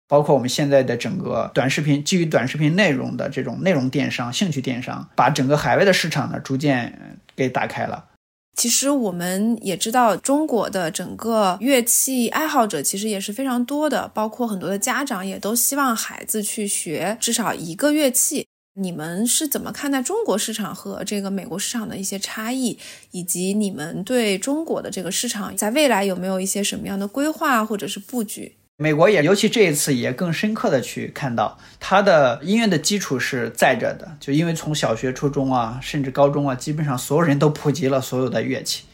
[0.07, 8.05] 包括我们现在的整个短视频基于短视频内容的这种内容电商、兴趣电商，把整个海外的市场呢逐渐给打开了。
[8.57, 18.47] 其实我们也知道，中国的整个乐器爱好者其实也是非常多的，包括很多的家长也都希望孩子去学至少一个乐器。
[18.75, 22.79] 你们是怎么看待中国市场和这个美国市场的一些差异，
[23.11, 28.57] 以及你们对中国的这个市场在未来有没有一些什么样的规划或者是布局？
[28.83, 38.85] 美国也，尤其这一次也更深刻的去看到，它的音乐的基础是在这的，就因为从小学、初中啊，甚至高中啊，基本上所有人都普及了所有的乐器。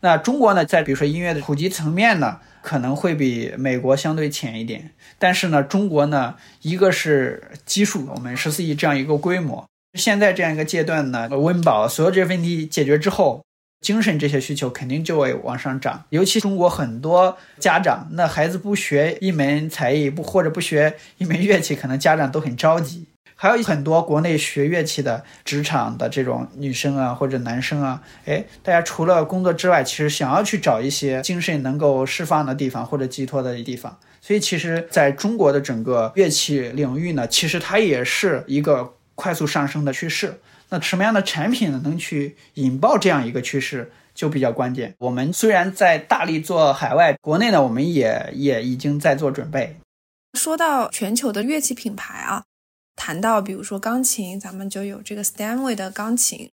[0.00, 9.66] 那中国呢，在比如说音乐的普及层面呢，可能会比美国相对浅一点，但是呢，中国呢，一个是基数，我们十四亿这样一个规模，
[9.98, 13.42] 现在这样一个阶段呢，温饱所有这些问题解决之后。
[13.80, 23.06] 精神这些需求肯定就会往上涨，尤其中国很多家长，那孩子不学一门才艺，不或者不学一门乐器，可能家长都很着急。
[23.40, 33.96] 还有很多国内学乐器的职场的这种女生啊，或者男生啊，哎，大家除了工作之外，其实想要去找一些精神能够释放的地方或者寄托的地方。
[34.20, 40.40] 所以，其实在中国的整个乐器领域呢，其实它也是一个快速上升的趋势。
[40.70, 44.94] 那什么样的产品呢，能去引爆这样一个趋势，就比较关键。
[44.98, 49.76] 我们虽然在大力做海外，国内呢，我们也也已经在做准备。
[50.38, 52.44] 说到全球的乐器品牌啊，
[52.94, 56.50] 谈到比如说钢琴，咱们就有这个 Stanway 的钢琴；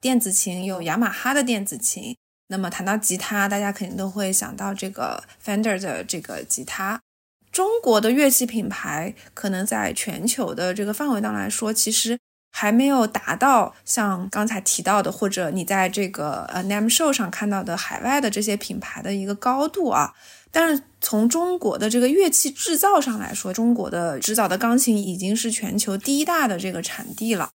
[0.00, 2.16] 电子琴有雅马哈的电子琴。
[2.48, 7.00] 那么谈到吉他，大家肯定都会想到这个 Fender 的这个吉他。
[7.52, 12.18] 中国的乐器品牌可能在全球的这个范围当中来说，其实。
[12.54, 20.14] 还没有达到像刚才提到的，或者你在这个呃 Name Show 上看到的海外的这些品牌的一个高度啊。
[20.54, 27.48] 但是从中国的这个乐器制造上来说，中国的制造的钢琴已经是全球第一大的这个产地了。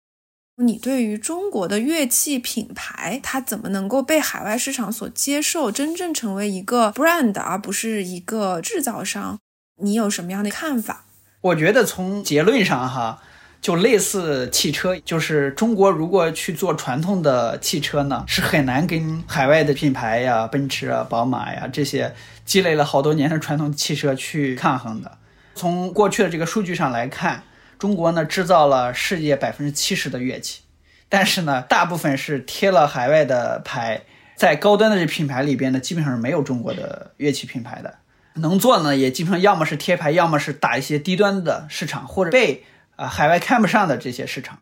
[0.57, 9.39] 你对于中国的乐器品牌，它怎么能够被海外市场所接受，真正成为一个 brand 而不是一个制造商，
[9.83, 11.05] 你有什么样的看法？
[11.43, 13.23] 我觉得从结论上哈。
[13.67, 25.19] 就类似汽车，就是中国如果去做传统的汽车呢，是很难跟海外的品牌呀，奔驰啊、宝马呀这些积累了好多年的传统汽车去抗衡的。
[25.57, 27.43] 从过去的这个数据上来看，
[27.77, 30.61] 中国呢制造了世界百分之七十的乐器，
[31.09, 34.03] 但是呢，大部分是贴了海外的牌，
[34.37, 37.97] 在高端的这品牌里边呢，基本上是没有中国的乐器品牌的。
[38.35, 42.63] 能做呢，也基本上要么是贴牌，要么是打一些低端的市场，或者被。
[42.97, 44.59] 啊，海外看不上的这些市场，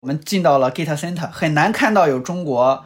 [0.00, 2.84] 我们进到了 Guitar Center，很难看到有中国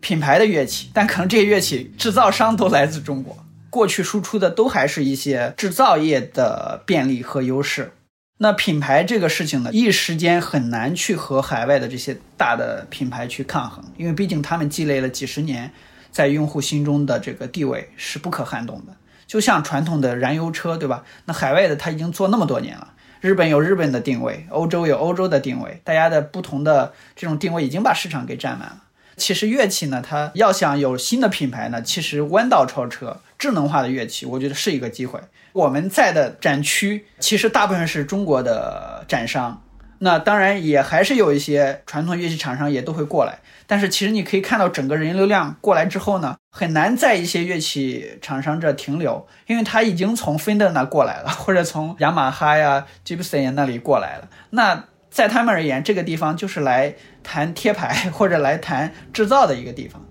[0.00, 7.92] 品牌的乐器，但可能这些乐器制造商都来自中国，过去输出的都还是一些制造业的便利和优势。
[8.38, 15.70] 那品牌这个事情呢，一时间很难去和海外的这些大的品牌去抗衡，因为毕竟他们积累了几十年
[16.10, 18.96] 在用户心中的这个地位是不可撼动的。
[19.26, 21.04] 就像传统的燃油车，对吧？
[21.26, 22.94] 那海外的他已经做那么多年了。
[23.22, 28.82] 日本有日本的定位，欧洲有欧洲的定位，大家的不同的这种定位已经把市场给占满了。
[29.16, 35.20] 其实乐器呢，它要想有新的品牌呢，其实弯道超车，智能化的乐器，我觉得是一个机会。
[35.52, 39.62] 我们在的展区其实大部分是中国的展商，
[40.04, 43.38] 那当然也还是有一些传统乐器厂商也都会过来，
[43.68, 54.28] 但是其实你可以看到整个人流量过来之后呢，很难在一些乐器厂商这停留，因为他已经从 Fender 那过来了，或者从雅马哈呀、Gibson 那里过来了。
[54.50, 60.04] 那在他们而言，这个地方就是来谈贴牌或者来谈制造的一个地方。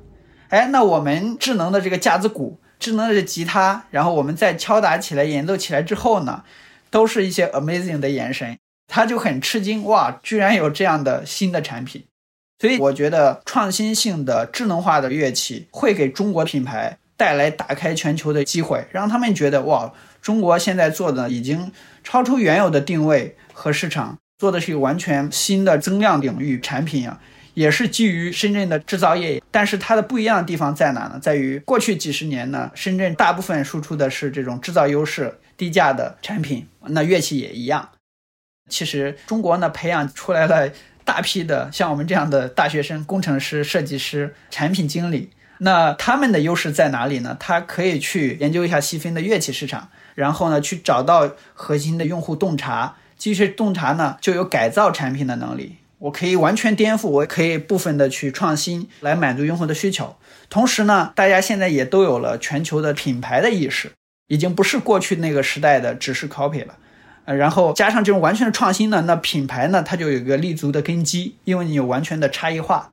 [0.48, 6.44] 哎，那我们智能的这个架子鼓、智能的吉他，然后我们再敲打起来、演奏起来之后呢，
[6.90, 8.58] 都是一些 amazing 的延伸。
[8.94, 12.04] 他就很吃惊，哇，居然有这样的新的产品。
[12.60, 21.72] 所以我觉得创新性的智能化的乐器会给中国品牌带来打开全球的机会，让他们觉得哇，中国现在做的已经
[22.04, 27.18] 超出原有的定位和市场，做的是一个完全新的增量领域产品啊。
[27.54, 31.18] 也是基于深圳的制造业，但是它的不一样的地方在哪呢？
[31.22, 37.90] 在于过去几十年呢，深圳大部分输出的是这种制造优势、低价的产品，那乐器也一样。
[38.72, 40.72] 其实中国呢，培养出来了
[41.04, 45.30] 大批的像我们这样的大学生、工程师、设计师、产品经理。
[45.60, 47.38] 那他们的优势在哪里呢？
[47.40, 55.76] 他可以去研究一下细分的乐器市场，然后呢，去找到核心的用户洞察，基于洞察呢，就有改造产品的能力。
[56.00, 60.16] 我可以完全颠覆，我可以部分的去创新，来满足用户的需求。
[60.50, 63.92] 同时呢，大家现在也都有了全球的品牌的意识，
[64.28, 66.76] 已经不是过去那个时代的只是 copy 了。
[67.36, 72.90] 然后加上这种完全的创新呢，那品牌呢，它就有一个立足的根基，因为你有完全的差异化。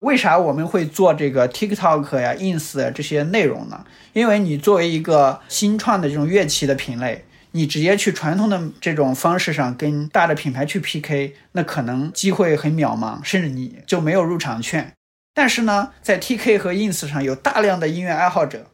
[0.00, 3.84] 为啥我们会做这个 TikTok 呀、Ins 这些内容呢？
[4.12, 7.24] 因为你作为一个新创的这种乐器的品类。
[7.52, 14.92] 你直接去传统的这种方式上跟大的品牌去 PK，那可能机会很渺茫，甚至你就没有入场券。
[15.32, 18.66] 但是呢，在 TK 和 Ins 上有大量的音乐爱好者，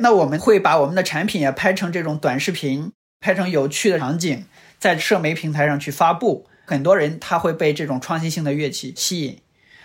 [0.00, 4.46] 那我们会把我们的产品也拍成这种短视频，拍成有趣的场景，
[4.78, 6.46] 在社媒平台上去发布。
[6.64, 9.38] 很多人他会被这种创新性的乐器吸引，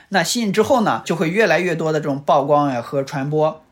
[0.09, 3.63] 那吸引之后呢，就会越来越多的这种曝光呀和传播。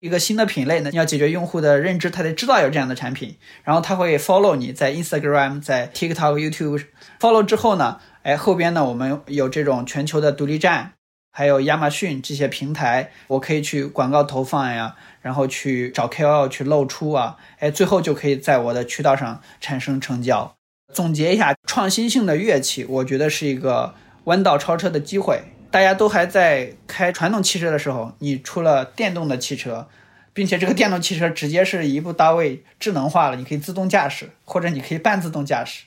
[0.00, 6.84] 一个新的品类呢，你要解决用户的认知，他得知道有这样的产品，然后他会 follow 你在 Instagram、在 TikTok、YouTube
[7.20, 10.92] follow 之后呢，哎，后边呢我们有这种全球的独立站，
[11.38, 20.56] 还有亚马逊这些平台，我可以去广告投放呀，然后去找 KOL 去露出啊，哎，最后就可以在我的渠道上产生成交。
[20.94, 23.94] 总结一下，创新性的乐器，我觉得是一个
[24.24, 25.42] 弯道超车的机会。
[25.70, 29.88] 大家都还在开传统汽车的时候，你出了电动的汽车，
[30.32, 35.82] 并且这个电动汽车直接是一步到位智能化了，你可以自动驾驶，或者你可以半自动驾驶。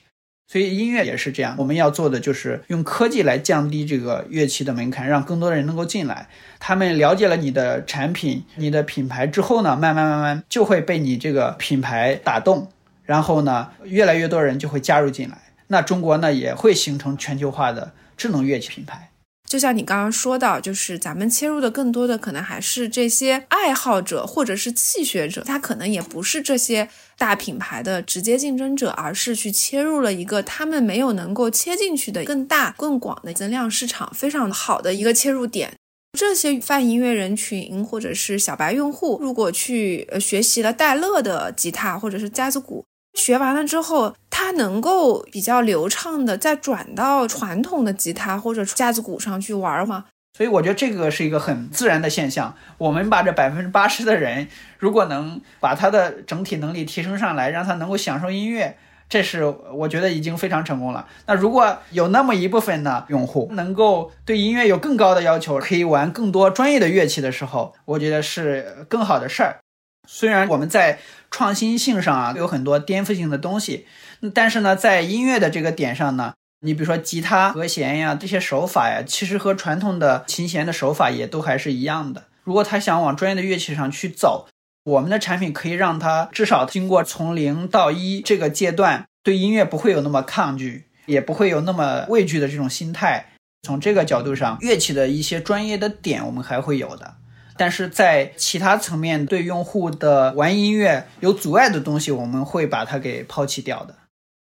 [0.50, 6.26] 所以音乐也是这样，我们要做的就是用科技来降低这个乐器的门槛，让更多的人能够进来。
[6.58, 12.68] 他们了解了你的产品、你的品牌之后呢，慢慢慢慢就会被你这个品牌打动，
[13.04, 15.38] 然后呢，越来越多人就会加入进来。
[15.68, 19.08] 那中国呢，也会形成全球化的智能乐器品牌。
[19.50, 35.72] 就像你刚刚说到，就是咱们切入的更多的可能还是这些爱好者或者是气学者，他可能也不是这些大品牌的直接竞争者，而是去切入了一个他们没有能够切进去的更大更广的增量市场，非常好的一个切入点。
[36.16, 42.84] 这些泛音乐人群或者是小白用户，如果去呃学习了戴乐的吉他或者是架子鼓。
[43.14, 50.06] 学完了之后，他能够比较流畅的再转到传统的吉他或者架子鼓上去玩吗？
[50.36, 52.54] 所以我觉得这个是一个很自然的现象。
[52.78, 59.44] 我们把这百分之八十的人，如果能把他的整体能力提升上来，让他能够享受音乐，这是
[59.74, 61.06] 我觉得已经非常成功了。
[61.26, 69.58] 那如果有那么一部分的用户能够对音乐有更高的要求，可以玩更多专业的乐器的时候，我觉得是更好的事儿。
[70.06, 70.98] 虽然我们在
[71.30, 73.86] 创新性上啊有很多颠覆性的东西，
[74.34, 82.24] 但是呢，在音乐的这个点上呢，你比如说吉他和弦呀这些手法呀，其实和传统的琴弦的手法也都还是一样的。
[82.42, 84.48] 如果他想往专业的乐器上去走，
[84.84, 93.26] 我们的产品可以让他至少经过从零到一这个阶段，对音乐不会有那么抗拒，也不会有那么畏惧的这种心态。
[93.62, 97.16] 从这个角度上，乐器的一些专业的点我们还会有的。
[97.60, 103.94] 但是在其他层面对用户的玩音乐有阻碍的东西，我们会把它给抛弃掉的。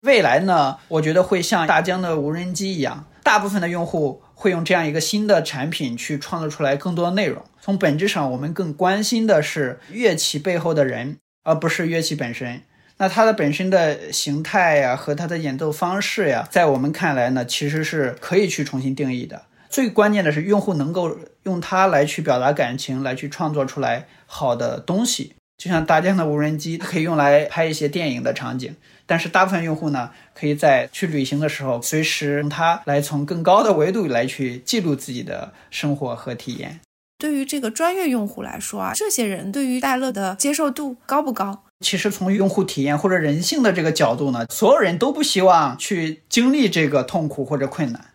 [0.03, 7.43] 未来呢，我觉得会像大疆的无人机一样，大部分的用户会用这样一个新的产品去创作出来更多的内容。
[7.59, 12.61] 从本质上，我们更关心的是乐器背后的人，而不是乐器本身。
[12.99, 19.41] 那它的本身的形态呀和它的演奏方式呀，在我们看来呢，其实是可以去重新定义的。
[19.69, 25.35] 最关键的是，用户能够用它来去表达感情，来去创作出来好的东西。
[25.57, 28.75] 就像大疆的无人机，可以用来拍一些电影的场景。
[29.05, 36.79] 但是大部分用户呢，可以在去旅行的时候，随时用它来从更高的维度来去记录自己的生活和体验。
[37.17, 41.63] 对于这个专业用户来说啊，这些人对于戴乐的接受度高不高？
[41.81, 48.05] 其实从用户体验或者人性的这个角度呢，所有人都不希望去经历这个痛苦或者困难。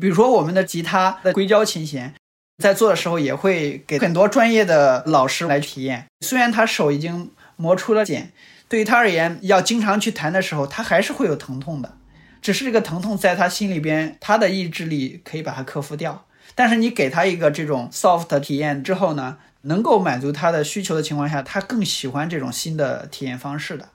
[0.00, 2.14] 比如说我们的吉他的硅胶琴弦。
[2.58, 6.06] 在做的时候也会给很多专业的老师来体验。
[6.20, 8.30] 虽然他手已经磨出了茧，
[8.68, 11.96] 对于他而言，要经常去弹的时候，他还是会有疼痛的。
[12.40, 16.26] 只是这个疼痛在他心里边，他的意志力可以把它克服掉。
[16.54, 23.88] 但是你给他一个这种 soft 体验之后呢，能够满足他的需求的情况下，他更喜欢这种新的体验方式的。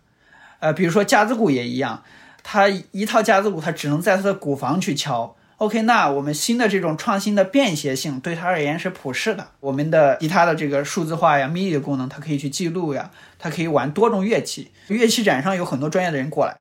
[0.59, 2.03] 呃，比如说架子鼓也一样，
[2.43, 5.36] 他一套架子鼓，他只能在他的鼓房去敲。
[5.57, 9.47] OK，那我们新的这种创新的便携性对它而言是普适的。
[9.59, 14.69] 我们的吉他的这个数字化呀、MIDI 的功能，它可以去记录呀，它可以玩多种乐器。
[14.87, 16.55] 乐器展上有很多专业的人过来，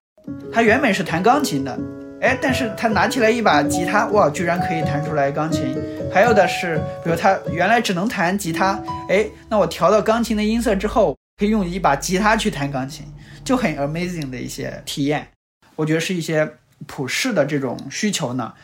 [0.50, 1.78] 他原本是弹钢琴的，
[2.22, 5.76] 哎，但是他拿起来一把吉他，哇，居然可以弹出来钢琴。
[6.10, 13.04] 还有的是，比如他原来只能弹吉他，哎，那我调到钢琴的音色之后，可以用一把吉他去弹钢琴，
[13.44, 15.28] 就很 amazing 的一些体验。
[15.74, 16.50] 我觉得是一些
[16.86, 18.54] 普适的这种需求呢。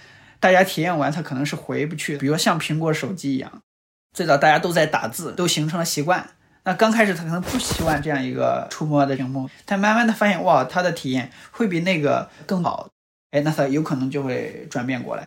[0.43, 2.18] 大家体验完，它可能是回不去。
[2.18, 3.62] 比如像苹果手机一样，
[4.12, 6.30] 最早大家都在打字，都形成了习惯。
[6.64, 12.88] 那刚开始他可能不习惯这样一个触摸的屏幕，但慢慢的发现，哇，他的体验会比那个更好。
[13.30, 15.24] 哎，那他有可能就会转变过来。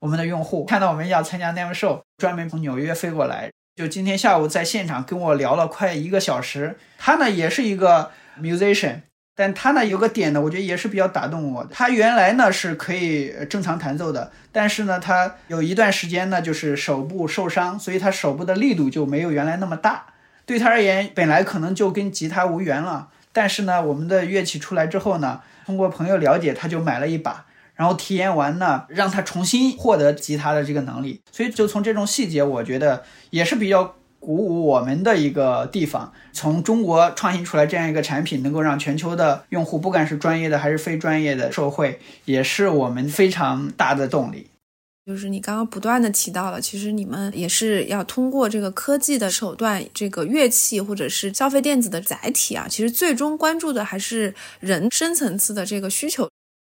[0.00, 6.78] 我们的用户看到我们要参加 Name Show，专门从纽约飞过来，就今天下午在现场跟我聊了快一个小时。
[6.96, 9.02] 他呢也是一个 musician。
[9.38, 11.70] 但他呢有个点呢，我觉得也是比较打动我的。
[11.72, 20.06] 他原来呢是可以正常弹奏的，但是呢他有一段时间呢就是手部受伤，所以他手部的力度就没有原来那么大。
[20.44, 23.10] 对他而言，本来可能就跟吉他无缘了。
[23.32, 27.44] 但是呢，我们的乐器出来之后呢，通过朋友了解，他就买了一把，
[27.76, 31.20] 然后体验完呢，让他重新获得吉他的这个能力。
[31.30, 33.94] 所以就从这种细节，我觉得也是比较。
[34.28, 44.48] 鼓舞我们的一个地方，从中国创新出来这样一个产品，能够让全球的用户，不管是专业的还是非专业的受惠，也是我们非常大的动力。
[45.06, 56.28] 就是你刚刚不断的提到了，其实你们也是要通过这个科技的手段，这个乐器或者是消费电子的载体啊，其实最终关注的还是人深层次的这个需求。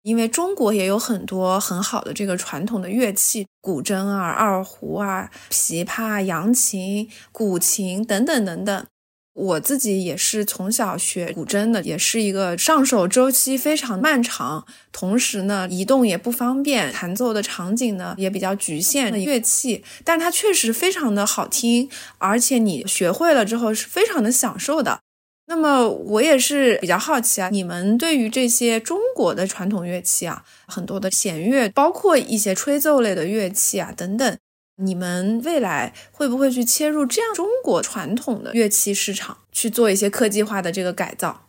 [0.07, 8.87] 因为中国也有很多很好的这个传统的乐器，古筝啊、二胡啊、琵琶、扬琴、古琴等等等等。
[9.35, 25.01] 我自己也是从小学古筝的，也是一个上手周期非常漫长，同时呢移动也不方便，弹奏的场景呢也比较局限的乐器，但它确实非常的好听，而且你学会了之后是非常的享受的。
[25.49, 34.37] 那么我也是比较好奇啊，你们对于这些中国的传统乐器啊，很多的弦乐，包括一些吹奏类的乐器啊等等，
[34.83, 41.45] 你们未来会不会去切入这样中国传统的乐器市场，去做一些科技化的这个改造？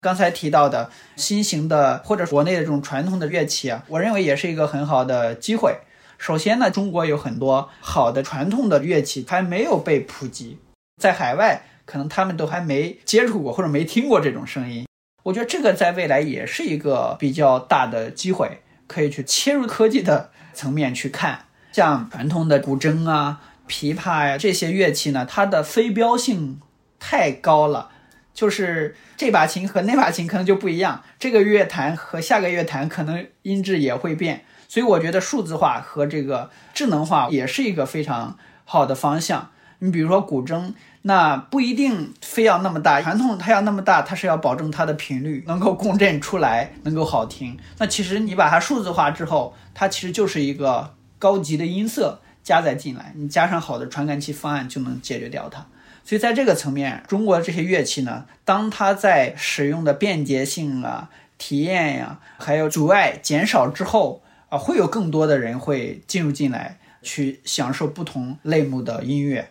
[0.00, 5.78] 刚才提到的新型的或者国内的这种传统的乐器啊，我认为也是一个很好的机会。
[6.16, 10.58] 首先呢，中国有很多好的传统的乐器还没有被普及，
[11.02, 11.70] 在海外。
[11.86, 14.86] 可能他们都还没接触过或者没听过这种声音，
[15.22, 21.44] 我觉得这个在未来也是一个比较大的机会，可以去切入科技的层面去看。
[21.70, 26.60] 像传统的古筝啊、琵琶呀这些乐器呢，它的非标性
[26.98, 27.90] 太高了，
[28.34, 39.50] 就是这把琴和那把琴可能就不一样，这个乐坛和下个乐坛可能音质也会变，所以我觉得数字化和这个智能化也是一个非常好的方向。
[39.78, 40.72] 你比如说古筝。
[41.08, 47.56] 那不一定非要那么大，传统它要那么大，它是要保证它的频率能够共振出来，能够好听。
[47.78, 55.64] 那其实你把它数字化之后，它其实就是一个高级的音色加载进来，你加上好的传感器方案就能解决掉它。
[56.02, 69.50] 所以在这个层面，中国这些乐器呢，当它在使用的便捷性啊、体验呀，还有阻碍减少之后啊，会有更多的人会进入进来，去享受不同类目的音乐。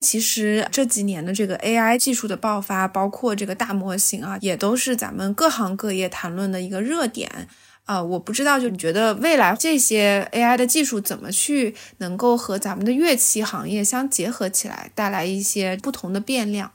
[0.00, 7.30] 其实这几年的这个 AI 技术的爆发，包括这个大模型啊，也都是咱们各行各业谈论的一个热点
[7.84, 8.02] 啊。
[8.02, 16.72] 我不知道，就你觉得未来这些 AI 的技术怎么去能够和咱们的乐器行业相结合起来，带来一些不同的变量？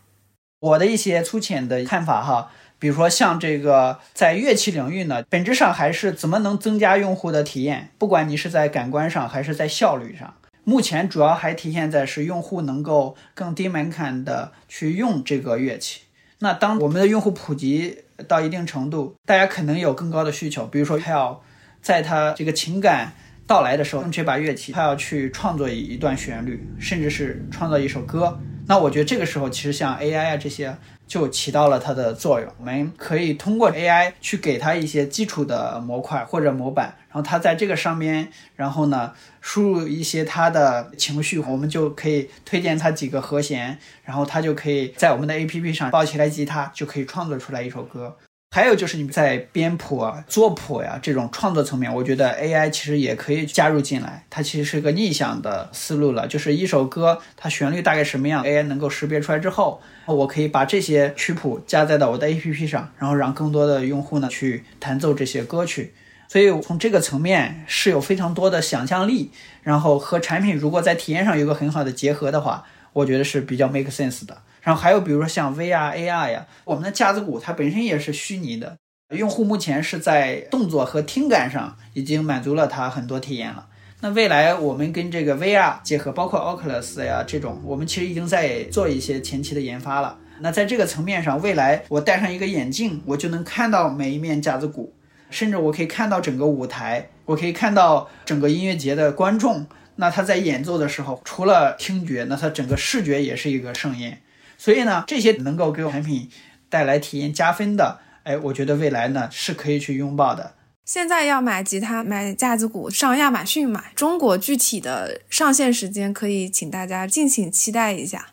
[0.60, 10.36] 我的一些粗浅的看法哈，比如说像这个在乐器领域呢，本质上还是怎么能增加用户的体验，不管你是在感官上还是在效率上。
[10.66, 16.02] 目前主要还体现在是用户能够更低门槛的去用这个乐器。
[16.40, 21.42] 那当我们的用户普及到一定程度，大家可能有更高的需求，比如说他要
[21.82, 23.14] 在他这个情感
[23.46, 28.38] 到来的时候用这把乐器，他要去创作一一段旋律，甚至是创造一首歌。
[28.68, 32.52] 那我觉得这个时候，其实像 AI 啊这些就起到了它的作用。
[32.58, 48.18] 我们可以通过 AI 去给它一些基础的模块或者模板，然后它在这个上面，然后呢输入一些它的情绪，我们就可以推荐它几个和弦，然后它就可以在我们的 APP 上抱起来吉他，就可以创作出来一首歌。
[48.52, 54.26] 还有就是你在编谱啊、作谱呀这种创作层面，我觉得 AI 其实也可以加入进来。
[54.30, 65.94] 它其实是个逆向的思路了，就是一首歌它旋律大概什么样，AI 能够识别出来之后，我可以把这些曲谱加载到我的 APP 上，然后让更多的用户呢去弹奏这些歌曲。
[66.28, 69.32] 所以从这个层面是有非常多的想象力，
[69.64, 74.38] 然后和产品如果在体验上有个很好的结合的话，我觉得是比较 make sense 的。
[74.62, 78.76] 然后还有比如说像 VR、AR 呀，我们的架子鼓它本身也是虚拟的，
[79.10, 83.68] 用户目前是在动作和听感上已经满足了他很多体验了。
[84.02, 90.18] 那未来我们跟这个 VR 结合，包括 Oculus 呀这种，我们其实已经在做一些前期的研发了。
[90.40, 94.94] 那在这个层面上，未来我戴上一个眼镜，我就能看到每一面架子鼓，
[95.36, 99.68] 甚至我可以看到整个舞台，我可以看到整个音乐节的观众。
[99.98, 104.22] 那他在演奏的时候，除了听觉，那他整个视觉也是一个盛宴。
[104.58, 106.30] 所以呢，这些能够给产品
[106.70, 110.54] 带来体验加分的，哎，我觉得未来呢是可以去拥抱的。
[110.86, 113.92] 现在要买吉他、买架子鼓，上亚马逊买。
[113.96, 118.28] 中国具体的上线时间可以请大家敬请期待一下。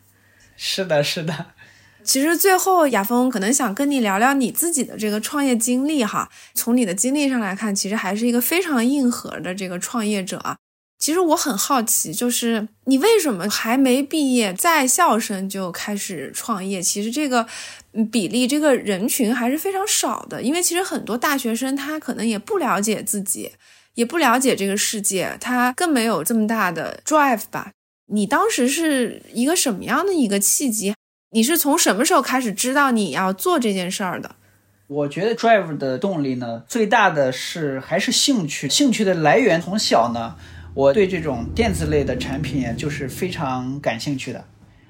[0.55, 1.47] 是的，是的。
[2.03, 6.29] 其实最后，雅峰可能想跟你聊聊你自己的这个创业经历哈。
[6.53, 10.57] 从你的经历上来看，其实还是一个非常硬核的这个创业者啊。
[10.99, 16.81] 其实我很好奇，就是你为什么还没毕业，在校生就开始创业？
[16.81, 17.45] 其实这个
[18.09, 20.41] 比例，这个人群还是非常少的。
[20.41, 23.51] 因为其实很多大学生他可能也不了解自己，
[23.95, 27.71] 也不了解这个世界，他更没有这么大的 drive 吧？
[28.07, 30.93] 你当时是一个什么样的一个契机？
[31.33, 34.35] 你是从什么时候开始知道你要做这件事儿的？
[34.85, 40.35] 我觉得 drive 的动力呢，最大的是还是兴趣，兴趣的来源从小呢。
[40.75, 44.45] 我对这种电子类的产品就是非常感兴趣的，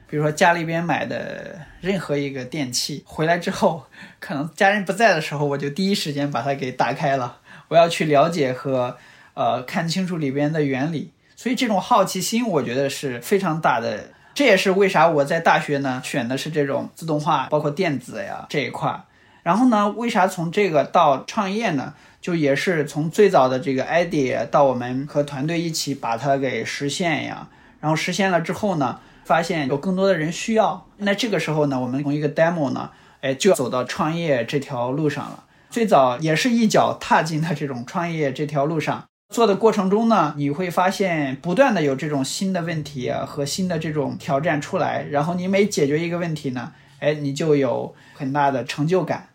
[0.10, 3.86] 比如说家里边买的任何一个电器，回来之后，
[4.20, 7.38] 可能家人不在的时候，我就第一时间把它给打开了，
[7.70, 8.98] 我要去了解和
[9.34, 19.04] 呃看清楚里边的原理，所以这种好奇心我觉得是非常大的，这也是为啥我在大学呢选的是这种自动化，包括电子呀这一块，
[19.44, 21.94] 然后呢，为啥从这个到创业呢？
[22.22, 27.50] 就也是从最早的这个 idea 到我们和团队一起把它给实现呀，
[27.82, 35.44] 然后实现了之后呢，发现有更多的人需要，那这个时候呢，我们从一个 demo 呢，哎，就走到创业这条路上了。
[35.70, 39.04] 最早也是一脚踏进了这种创业这条路上，
[39.34, 49.30] 做的过程中呢，你会发现不断的有这种新的问题和新的这种挑战出来，然后你每解决一个问题呢，哎，你就有很大的成就感。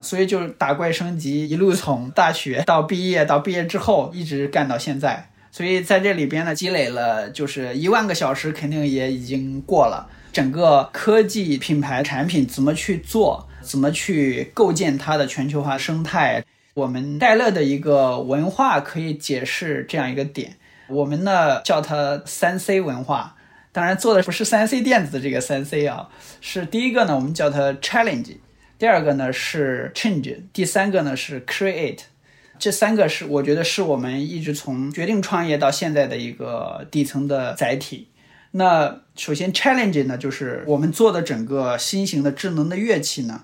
[0.00, 5.30] 所以就是打怪升级，一路从大学到毕业，到毕业之后一直干到现在。
[5.52, 10.10] 所以在这里边呢，积累了就是一万个小时，肯定也已经过了。
[10.32, 16.44] 整个科技品牌产品怎么去做，怎么去构建它的全球化生态，
[16.78, 20.56] 我们戴乐的一个文化可以解释这样一个点。
[20.86, 23.34] 我们呢叫它三 C 文化，
[23.72, 26.08] 当然做的不是三 C 电子的这个三 C 啊，
[26.40, 28.36] 是第一个呢，我们叫它 challenge。
[28.78, 31.98] 第二个呢是 change，第三个呢是 create，
[32.60, 38.06] 这三个是我觉得是我们一直从决定创业到现在的一个底层的载体。
[38.52, 43.42] 那首先 challenge 呢，就是我们做的整个新型的智能的乐器呢，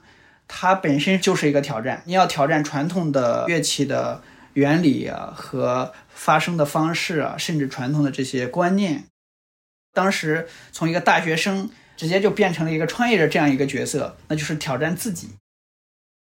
[0.56, 2.02] 它本身就是一个挑战。
[2.04, 9.04] 你要挑战传统的乐器的原理啊和发声的方式啊，甚至传统的这些观念。
[9.92, 11.70] 当时从一个大学生。
[11.96, 15.28] 直接就变成了一个创业者这样一个角色，那就是挑战自己。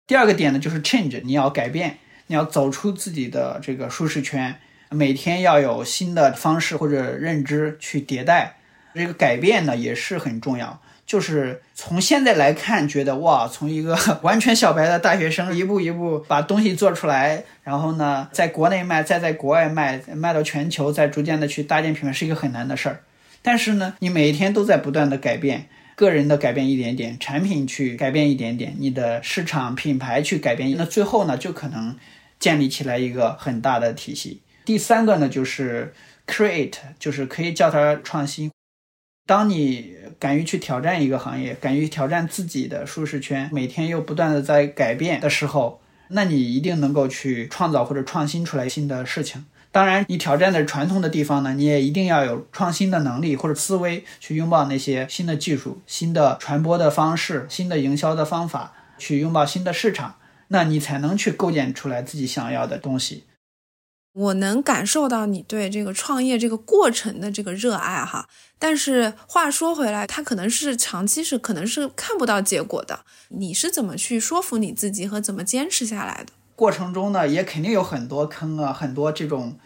[0.07, 1.99] 第二个点呢，就是 change，你要改变，
[2.29, 4.59] 你要走出自己的这个舒适圈，
[4.89, 8.57] 每天要有新的方式或者认知去迭代。
[8.95, 10.81] 这个改变呢也是很重要。
[11.09, 23.01] 就是从现在来看，觉得哇，从一个 完全小白的大学生，一步一步把东西做出来，然后呢，在国内卖，再在国外卖，卖到全球，再逐渐的去搭建品牌，是一个很难的事儿。
[23.41, 31.97] 但是呢，你每一天都在不断的改变，个人的改变一点点，产品去改变一点点，你的市场品牌去改变，那最后呢，就可能
[32.39, 34.43] 建立起来一个很大的体系。
[34.67, 35.95] 第三个呢，就是
[36.27, 38.51] create，就是可以叫它创新。
[39.27, 49.47] 当你敢于去挑战一个行业，敢于挑战自己的舒适圈，每天又不断的在改变的时候，那你一定能够去创造或者创新出来新的事情。
[49.71, 60.17] 当然，你挑战的传统的地方呢，你也一定要有创新的能力或者思维，去拥抱那些新的技术、新的传播的方式、新的营销的方法，去拥抱新的市场，
[60.49, 63.25] 那你才能去构建出来自己想要的东西。
[64.19, 72.99] 我能感受到你对这个创业这个过程的这个热爱哈，但是话说回来，它可能是长期是可能是看不到结果的。
[73.29, 76.33] 你是怎么去说服你自己和怎么坚持下来的？
[76.57, 79.57] 过程中呢，也肯定有很多坑啊，很多这种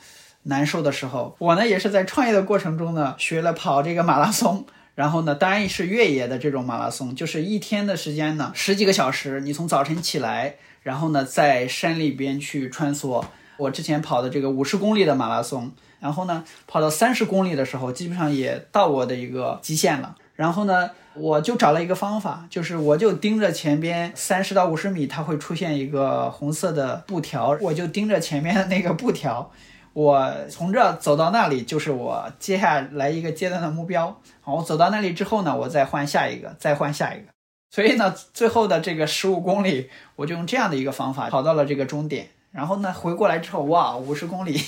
[0.42, 1.34] 难受的时候。
[1.38, 13.24] 我呢，也是在创业的过程中呢，学了跑这个马拉松，然后呢，当然是越野的这种马拉松，就是一天的时间呢，十几个小时，你从早晨起来，然后呢，在山里边去穿梭。
[13.56, 20.16] 我之前跑的这个五十公里的马拉松，然后呢，跑到三十公里的时候，基本上也到我的一个极限了。
[20.34, 29.50] 然后呢，我就找了一个方法，就是我就盯着前边三十到五十米，它会出现一个红色的布条，我就盯着前面的那个布条，
[29.92, 34.18] 我从这走到那里，就是我接下来一个阶段的目标。
[34.40, 37.26] 好，我走到那里之后呢，我再换下一个，再换下一个。
[37.70, 42.28] 所以呢，最后的这个十五公里，我就用这样的一个方法跑到了这个终点。
[42.52, 44.60] 然后呢，回过来之后，哇，五十公里，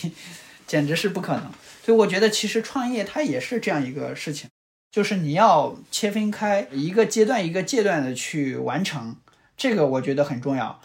[0.66, 1.50] 简直是不可能。
[1.82, 4.48] 所以我觉得，其实创业它也是这样一个事情，
[4.90, 9.16] 就是你要切分开一个阶段一个阶段的去完成，
[9.56, 10.80] 这个我觉得很重要。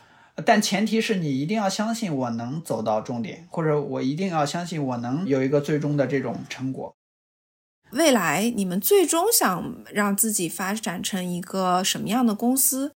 [0.45, 6.93] 但前提是你一定要相信我能走到终点，或者我一定要相信我能有一个最终的这种成果。
[7.91, 12.93] 未来你们最终想让自己发展成一个什么样的公司？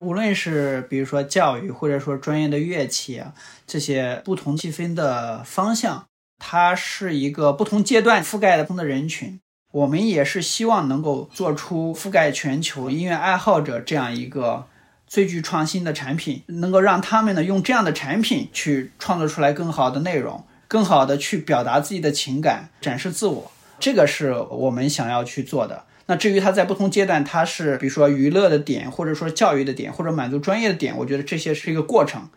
[0.00, 3.34] 无论是比如说教育，或者说专业的乐器啊，
[3.66, 6.06] 这些不同细分的方向，
[6.38, 9.38] 它是一个不同阶段覆盖的不同的人群。
[9.72, 14.66] 我们也是希望能够做出覆盖全球音乐爱好者这样一个
[15.06, 23.52] 最具创新的产品，能够让他们呢用这样的产品去创作出来更好的内容，更好的去表达自己的情感，展示自我。
[23.78, 25.84] 这个是我们想要去做的。
[26.10, 32.28] 那至于它在不同阶段，它是比如说娱乐的点，或者说教育的点，或者满足专业的点，我觉得这些是一个过程。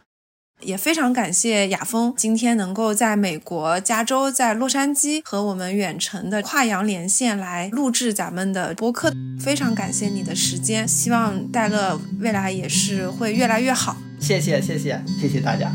[0.59, 9.11] 也非常感谢雅峰今天能够在美国加州，在洛杉矶和我们远程的跨洋连线来录制咱们的播客。
[9.41, 13.97] 非常感谢你的时间，希望戴乐未来也是会越来越好。
[14.19, 15.71] 谢谢谢谢谢谢大家。